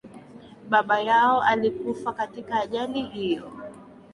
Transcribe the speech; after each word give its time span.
baba 0.69 0.99
yao 0.99 1.41
alikufa 1.43 2.13
katika 2.13 2.59
ajali 2.61 3.01
hiyo 3.03 3.51